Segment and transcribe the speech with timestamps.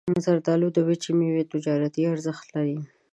[0.25, 2.77] زردالو د وچې میوې تجارتي ارزښت لري.